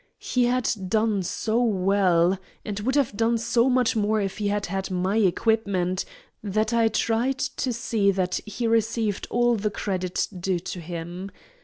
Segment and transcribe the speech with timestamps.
[0.17, 4.65] He had done so well, and would have done so much more if he had
[4.65, 6.05] had my equipment,
[6.43, 11.29] that I tried to see that he received all the credit due him.